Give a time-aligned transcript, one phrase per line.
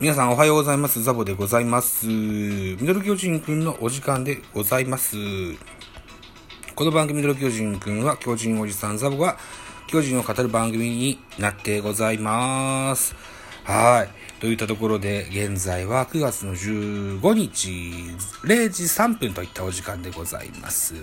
[0.00, 1.02] 皆さんおはようございます。
[1.02, 2.06] ザボでございます。
[2.06, 5.16] ミドル巨人くんのお時間でございます。
[6.76, 9.38] この番組ミドル巨人くんは巨人おじさんザボが
[9.88, 13.16] 巨人を語る番組になってございます。
[13.68, 14.40] はい。
[14.40, 17.68] といったところで、現在は9月の15日
[18.42, 20.94] 0時3分といったお時間でございます。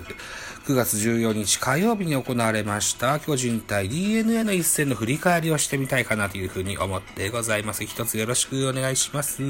[0.66, 7.86] 9月14日火曜日に行われました巨人対 DNA の一戦の振り返りをしてみたいかなというふうに思ってございます。
[7.86, 9.44] 一つよろしくお願いします。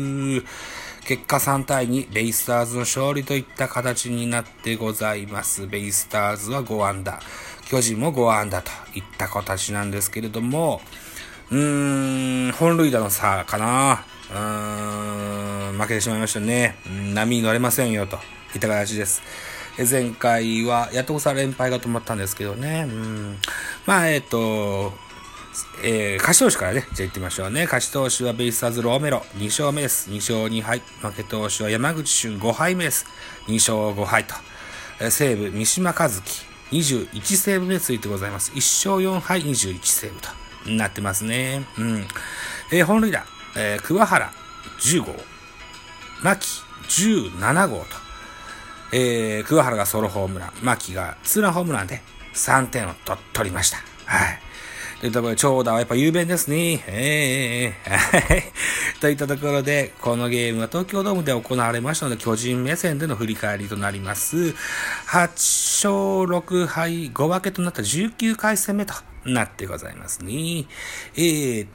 [1.07, 5.67] 結果3対2、ベイスターズの勝利といった形になってございます。
[5.67, 7.21] ベイスターズは5安打、
[7.69, 10.81] 巨人も5安打といった形なんですけれども、
[11.51, 14.03] うーん、本塁打の差かな。
[14.31, 16.77] うーん、負けてしまいましたね。
[17.13, 18.17] 波に乗れませんよと
[18.55, 19.21] いった形です。
[19.89, 22.87] 前回は、やっとさ連敗が止まったんですけどね。
[22.87, 23.37] うん。
[23.85, 24.93] まあ、えっ、と、
[25.83, 27.65] えー、勝ち投手からね、じゃあ行ってみましょうね。
[27.65, 30.09] 勝ち投手はベイスターズローメロ、2勝目です。
[30.09, 30.81] 2勝2敗。
[31.01, 33.05] 負け投手は山口俊5敗目です。
[33.47, 34.33] 2勝5敗と。
[34.99, 36.21] え西武、三島和樹、
[36.71, 38.51] 21セーブ目ついてございます。
[38.53, 38.55] 1
[38.89, 40.29] 勝4敗、21セーブと
[40.65, 41.65] なってますね。
[41.77, 42.07] うん。
[42.71, 44.31] えー本塁打、えー桑原
[44.79, 45.15] 10号、
[46.23, 46.47] 牧
[46.87, 47.85] 17号と。
[48.91, 52.01] えー、桑原がソロホームラン、牧がツーランホームランで
[52.33, 53.77] 3点を取取りました。
[54.05, 54.39] はい。
[55.01, 56.83] といっところで、長打はやっぱ雄弁ですね。
[56.87, 58.43] ええはい。
[59.05, 64.35] といったところで、このゲームは東京ドームで行われましたので、巨人目線での振り返りとなります。
[64.35, 64.55] 8
[65.09, 65.93] 勝
[66.25, 70.65] 6敗5分けとなった19回戦目となってございますね。
[71.15, 71.67] えー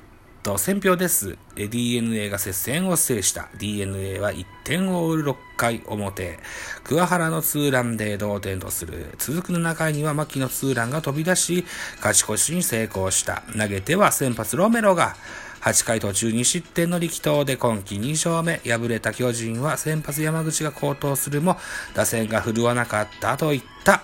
[0.43, 1.39] と、選票です。
[1.55, 3.49] DNA が接戦を制した。
[3.59, 6.41] DNA は1点を追う6回表。
[6.83, 9.15] 桑原のツーランで同点とする。
[9.19, 11.65] 続く7回には牧のツーランが飛び出し、
[12.03, 13.45] 勝ち越しに成功した。
[13.57, 15.15] 投げては先発ロメロが、
[15.61, 18.61] 8回途中2失点の力投で今季2勝目。
[18.69, 21.57] 敗れた巨人は先発山口が高騰するも、
[21.95, 24.03] 打線が振るわなかったといった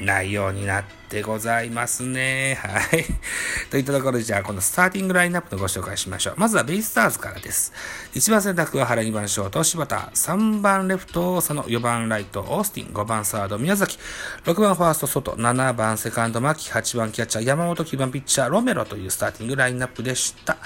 [0.00, 2.58] 内容になってございますね。
[2.60, 3.04] はい。
[3.70, 6.34] といったところで、じゃあ、このスターティングラインナップのご紹介しましょう。
[6.36, 7.72] まずはベイスターズからです。
[8.14, 13.98] 1番センター桑原、2番ショート、柴田、3番レフト、佐野、4番ライト、オースティン、5番サード、宮崎、
[14.44, 20.56] 6番ファースト、外、7番セカンド、牧、8番キャッチャー、山本、9番ピッチャー、ロメロというスターティングラインナップでした。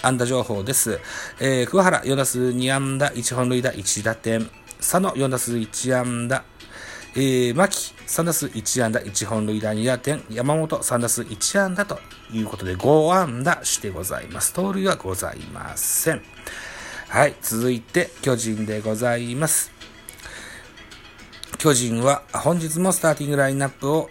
[0.00, 1.00] 安打情報です。
[1.40, 4.48] えー、桑原、4打数2安打、1本塁打、1打点。
[4.78, 6.44] 佐野、4打数1安打、
[7.20, 11.98] えー、牧、3打数1安打、1本塁打2打点、山本3打数1安打と
[12.30, 14.52] いうことで5安打してございます。
[14.52, 16.22] 盗塁はございません。
[17.08, 19.72] はい、続いて巨人でございます。
[21.58, 24.10] 巨人は本日もスターティングラインナップを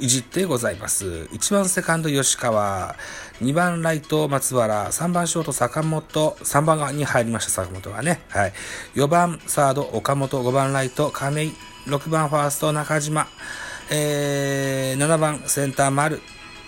[0.00, 1.06] いじってございます。
[1.06, 2.96] 1番セカンド吉川、
[3.40, 8.22] 2番ライト松原、3番ショート坂本、3番に入りました坂本がね。
[8.30, 8.52] はい。
[8.96, 11.52] 4番サード岡本、5番ライト亀井、
[11.88, 13.26] 6番ファースト中島、
[13.90, 16.20] えー、7番センター丸、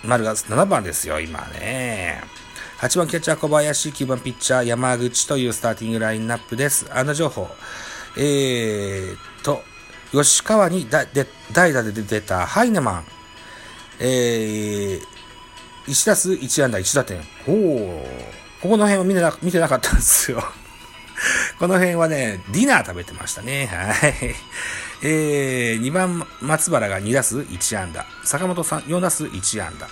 [0.03, 2.23] 丸が7番ですよ、今ね。
[2.79, 6.87] 8番キャッチャー小林、9番ピッチャー山口というスターティングラインナップです。
[6.91, 7.47] 安打情報。
[8.17, 9.61] えーっと、
[10.11, 11.07] 吉川に代
[11.53, 13.03] 打で出たハイネマン。
[13.99, 15.01] えー、
[15.87, 17.19] 1打数1安打1打点。
[17.47, 18.03] おー。
[18.61, 20.43] ここの辺を見てな見てなかったんですよ。
[21.61, 23.67] この辺はね、ディナー食べてましたね。
[23.67, 24.35] はい。
[25.07, 28.03] えー、2番松原が2打数1安打。
[28.23, 29.87] 坂本さん4打数1安打。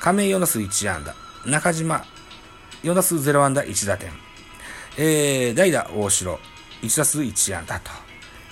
[0.00, 1.14] 亀井4打数1安打。
[1.48, 2.04] 中島
[2.82, 4.10] 4打数0安打1打点。
[4.96, 6.40] えー、代打大城
[6.82, 7.92] 1打数1安打と。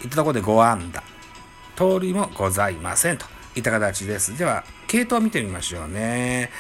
[0.05, 1.03] いったところで5安打。
[1.75, 4.39] 盗塁もございませんといった形です。
[4.39, 6.53] では、系統を見てみましょうね。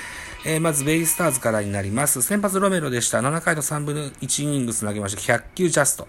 [0.45, 2.21] えーまず、ベイスターズからになります。
[2.21, 3.21] 先発ロメロでした。
[3.21, 5.35] 7回と3分の1イニングス投げました。
[5.35, 6.09] 100球ジャスト。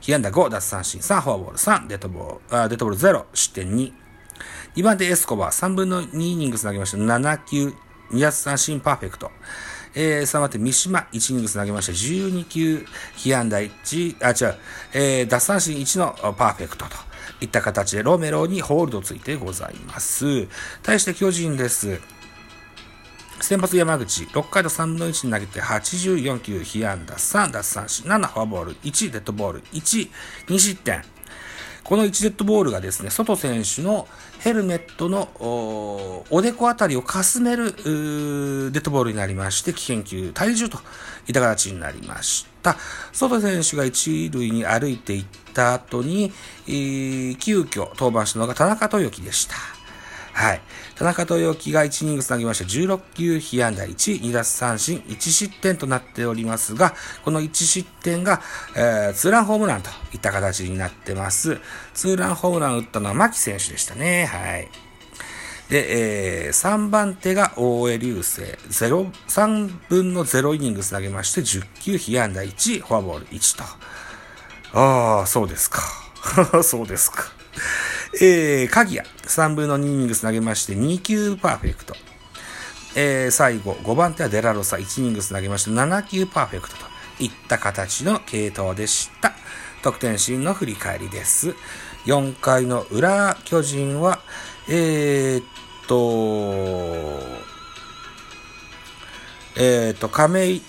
[0.00, 3.92] 被安打5、奪三振3、フォアボール3、デッドボール、あデッドボール0、失点2。
[4.76, 6.96] 2番手エスコバー、3分の2イニングス投げました。
[6.96, 7.74] 7球、
[8.12, 9.30] 2奪三振パーフェクト。
[9.94, 11.92] えー、3番手三島、1イニングス投げました。
[11.92, 12.86] 12球、
[13.16, 14.56] 被安打1、あ、違う、
[14.94, 16.96] えー、奪三振1のパーフェクトと。
[17.40, 20.48] いった形でロメロにホールドついてございます。
[20.82, 22.00] 対して巨人です。
[23.40, 30.10] 先発山口、6回と3分の1に投げて84球、被安打3、奪三振7、フォアボール1、デッドボール1、
[30.48, 31.02] 2失点。
[31.84, 34.08] この1デッドボールがですね、外選手の
[34.40, 40.78] ヘルメットのおでこあたりをかすめるデッドボールになりまして、危険球退場と
[41.28, 42.76] いった形になりました。
[43.12, 45.24] 外選手が一塁に歩いていっ
[45.54, 46.32] た後に、
[46.66, 49.75] えー急遽登板したのが田中豊樹でした。
[50.36, 50.60] はい。
[50.96, 56.92] 田中豊樹が1イニングつなぎまして、16球被安打1、2奪三振、1失点となっておりますが、
[57.24, 58.42] この1失点が、
[58.76, 61.58] えー、ツーランホームランといった形になってます。
[61.94, 64.26] ツーランホームランを打ったのは牧選手でしたね。
[64.26, 64.68] はい。
[65.70, 73.64] で、えー、3番手が大江流星、0、3分の0イニングつなげまして、10球被安打1、フォアボール1と。
[74.78, 75.80] ああ、そうですか。
[76.62, 77.35] そうですか。
[78.18, 81.94] えー、鍵谷、3分の2イニングス投げまして、2球パーフェクト。
[82.94, 86.86] えー、最後、5番手はデラロサ、1イニングス投げまして、7球パーフェクトと
[87.22, 89.34] いった形の系統でした。
[89.82, 91.54] 得点シーンの振り返りです。
[92.06, 94.20] 4回の裏、巨人は、
[94.66, 95.44] えー、っ
[95.86, 97.20] と、
[99.56, 100.62] えー、っと、亀井、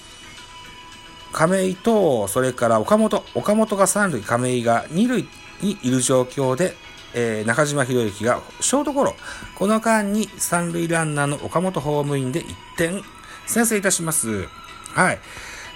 [1.31, 5.27] 亀井と、それから岡本、岡本が3塁、亀井が2塁
[5.61, 6.75] にいる状況で、
[7.19, 9.15] えー、中島博之がショートゴロ。
[9.55, 13.01] この間に三塁ランナーの岡本ホームインで1点
[13.47, 14.45] 先制いたします。
[14.93, 15.19] はい。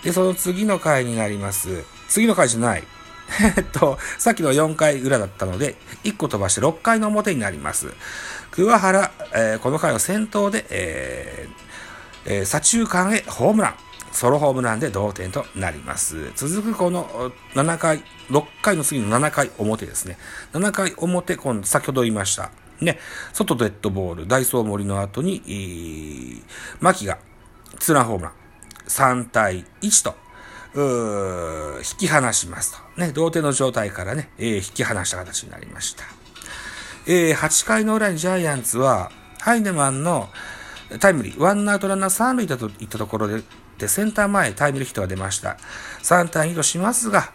[0.03, 1.83] で、その次の回になります。
[2.07, 2.83] 次の回じゃない。
[3.57, 7.87] えっと、さっきの4回裏だったので、1個飛ばして6回の表になります。
[8.51, 13.75] 桑原、えー、この回の先頭で、えーえー、左中間へホームラン。
[14.11, 16.31] ソロホームランで同点となります。
[16.35, 20.17] 続くこの7回、6回の次の7回表ですね。
[20.53, 22.51] 7回表、今先ほど言いました。
[22.79, 22.99] ね、
[23.33, 26.41] 外デッドボール、ダイソー森の後に、えー、
[26.79, 27.19] 牧が
[27.79, 28.33] ツーランホームラン、
[28.87, 30.15] 3対1と、
[30.73, 32.99] う引き離しますと。
[32.99, 36.03] ね、同点の状態からね、えー、引き離した形になりました。
[37.05, 40.29] えー、8回の裏にジャイアンツは、ハイネマンの
[40.99, 43.43] タイムリー、ワンアウトランナー3塁だといったところで、
[43.81, 45.57] ってセンター前タイムリーヒットが出ました。
[46.03, 47.31] 3対2としますが、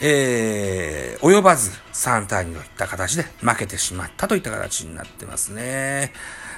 [0.00, 6.12] えー、及ばず3対2といった形で負けてしまったといった形になってますね。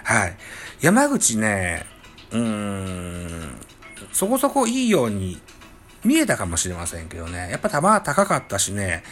[0.04, 0.36] はい。
[0.80, 1.86] 山口ね、
[2.30, 3.66] うーん、
[4.12, 5.40] そこそこいいように
[6.04, 7.48] 見えたかもしれませんけどね。
[7.50, 9.02] やっぱ球は高かったしね、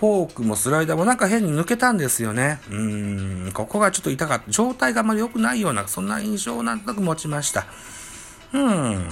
[0.00, 2.60] フォークもスライダーもなんか変に抜けたんですよね。
[2.70, 4.50] うーん、ここがちょっと痛かった。
[4.50, 7.66] 状態があまり良くないような、そんな印象をなんとなく持ちました。
[8.52, 9.08] うん。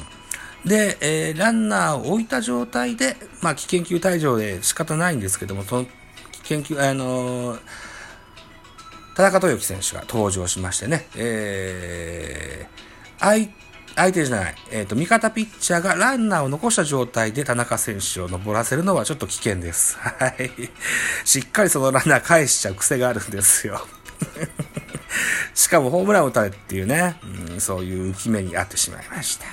[0.65, 5.91] で、えー、ランナーを置いた状態で、まあ、危険球退場で仕方ないんですけども、その危
[6.41, 7.61] 険球、あのー、
[9.15, 13.49] 田中豊樹選手が登場しましてね、えー、相
[13.97, 19.97] 相手じゃない、えっ、ー、と、味方ピッチャーがランナーを残した状態で田中選手を登らせるのはちょっと危険です。
[19.99, 20.51] はい。
[21.25, 23.81] しっかりそのランナー返しちゃう癖があるんですよ。
[25.57, 27.17] しかもホームランを打たれっていうね、
[27.51, 29.47] うん、そういう浮き目に遭ってしまいました。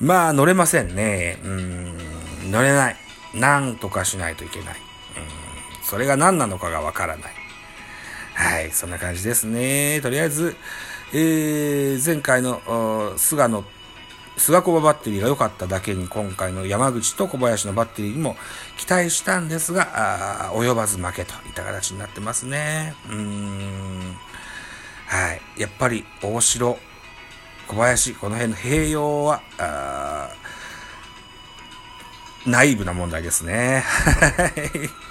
[0.00, 1.38] まあ、乗れませんね。
[1.44, 2.96] うん、乗れない。
[3.34, 4.74] なんとかしないといけない。
[4.74, 7.32] うん、それが何なのかがわからない。
[8.34, 10.00] はい、そんな感じですね。
[10.00, 10.56] とりあえず、
[11.12, 13.64] えー、前回の菅野
[14.38, 18.36] 菅小バッテリーが良かっただけに今回の山口と小林のバッテリーにも
[18.76, 22.94] 期待したんですが、あ及ばず負けといった形になってますね。
[23.08, 24.16] うーん。
[25.06, 25.60] はい。
[25.60, 26.78] やっぱり大城、
[27.68, 29.42] 小林、この辺の併用は、
[32.46, 33.82] ナイーブな問題ですね。
[33.86, 35.06] はい。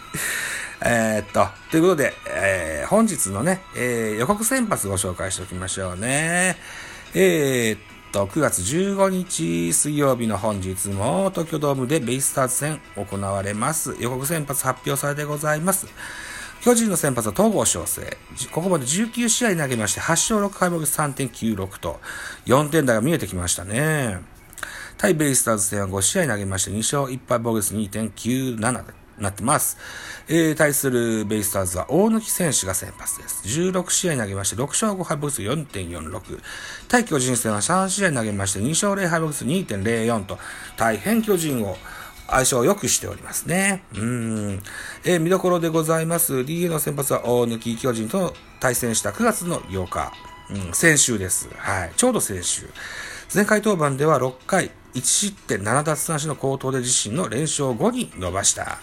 [0.84, 6.58] えっと、ということで、えー、本日のね、えー、予告先発ご紹介しておきましょうね。
[7.14, 7.80] えー、っ
[8.12, 13.96] と、9月15日水曜日の本日も東京ドームでベイスターズ戦行われます。
[14.00, 15.88] 予告先発発表されてございます。
[16.66, 18.18] 巨人の先発は東郷翔征。
[18.52, 22.00] ここまで19試合投げまして、8勝6敗目3.96と、
[22.48, 24.18] 4点台が見えてきましたね。
[24.98, 29.78] 対ベイスターズ戦は5試合投げまして、2勝1敗防御率2.97でなってます。
[30.28, 33.44] えー、対するベイスターズは大貫選手が先発です。
[33.46, 36.40] 16試合投げまして、6勝5敗防御率4.46。
[36.88, 40.40] 対巨人戦は3試合投げまして、2勝0敗防御率2.04と、
[40.78, 41.78] 大変巨人を
[42.28, 43.84] 相性を良くしておりますね。
[43.96, 44.64] うん。
[45.04, 46.34] えー、見どころでございます。
[46.34, 50.12] DA の先発は大貫巨人と対戦した9月の8日。
[50.50, 51.50] うん、先週です。
[51.58, 51.92] はい。
[51.96, 52.70] ちょうど先週。
[53.34, 58.80] 前回登板では6回1失点7奪三振の好投で自身の連勝5に伸ばした。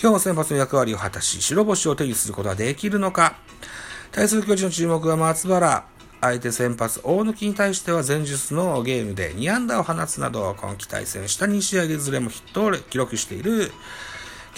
[0.00, 3.36] 今日も先発の役割を果たし、白星を手にすることはできるのか
[4.12, 5.84] 対する巨人の注目は松原。
[6.20, 13.72] 相手先発、大貫に対しては前日のゲームで2安打を放つなど、今季対戦した2試合でずれもヒットを記録している。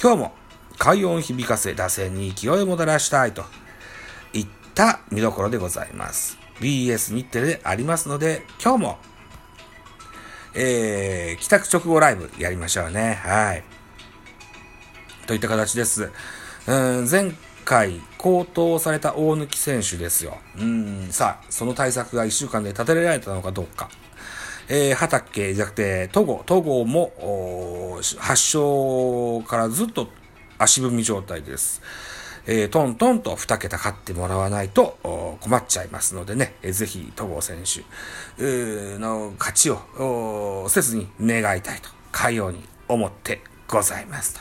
[0.01, 0.33] 今日も
[0.79, 3.45] 快音響かせ、打線に勢いをもたらしたいと
[4.33, 6.37] いった見どころでございます。
[6.59, 8.99] BS 日テレでありますので、今日も、
[10.55, 13.21] えー、帰宅直後ライブやりましょうね。
[13.23, 13.65] はい。
[15.29, 16.11] といった形です。
[16.67, 17.33] うん前
[17.65, 20.39] 回高騰された大貫選手ですよ。
[20.59, 23.89] うん、さあ、その対策が1週間で立てられたのかどうか。
[24.69, 30.09] えー、畑じゃなくて、戸郷、戸郷も、発症からずっと
[30.59, 31.83] 足踏み状態です。
[32.47, 44.41] えー、トントンと2桁勝ってもらわないと困っちゃいますのでね、えー、ぜひ戸郷選手の勝ちをせずに願いたいと、かように思ってございますと。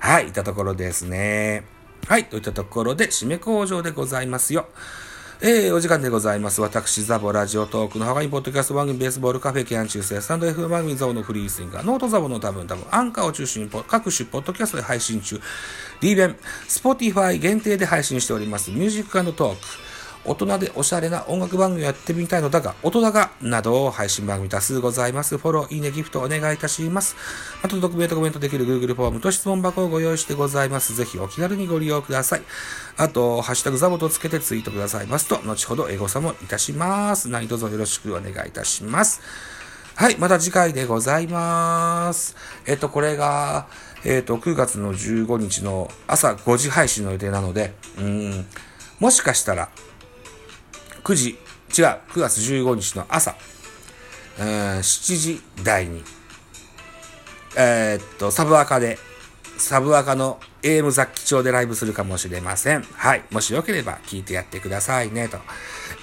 [0.00, 1.79] はい、いたところですね。
[2.06, 4.66] はい、といったところで締め工場でございますよ。
[5.42, 6.60] えー、お時間でございます。
[6.60, 15.40] 私、ザボラジオトークのハワイポッドキャスト番組ベースボールカフェケアン中世スタンド F 番組ザボのフリースインガー、ノートザボの多分多分、アンカーを中心に各種ポッドキャストで配信中、
[16.02, 16.36] D 弁、
[16.68, 19.62] スポティファイ限定で配信しております、ミュージックトーク、
[20.24, 25.38] 大人でおしゃれな音楽番組をやってみたいのだが、大人が、など配信番組多数ございます。
[25.38, 27.16] フォロー、いいね、ギフトお願いいたします。
[27.62, 30.94] あと、匿名でコメントできる Google フォームと質問箱をご用意してございます。
[30.94, 32.42] ぜひお気軽にご利用ください。
[32.96, 37.28] あと、ハッシュタグザボとつけてツイートくださいますと、後ほどエゴサもいたします。
[37.28, 39.22] 何卒よろしくお願いいたします。
[39.94, 42.36] はい、また次回でございます。
[42.66, 43.68] えっと、これが、
[44.04, 48.46] えっと、9月の15日の朝5時配信の予定なので、うん、
[48.98, 49.68] もしかしたら、
[51.02, 51.38] 9時、違う、
[52.12, 53.36] 9月15日の朝、
[54.38, 54.46] うん、
[54.78, 56.02] 7時台に、
[57.56, 58.98] えー、っと、サブアカで、
[59.58, 62.82] サブアカの AM 雑記帳でライブするかもしれません。
[62.82, 63.22] はい。
[63.30, 65.38] もしよければ聞いてやってくださいね、と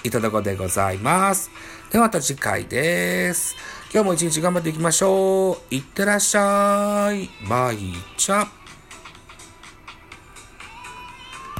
[0.04, 1.50] いたところでございます。
[1.90, 3.56] ではまた次回です。
[3.92, 5.74] 今日も一日頑張っていきましょう。
[5.74, 7.30] いってらっしゃい。
[7.48, 7.78] バイ
[8.16, 8.57] チャ。